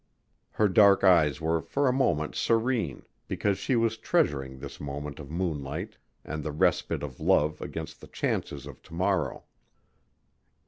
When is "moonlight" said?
5.29-5.99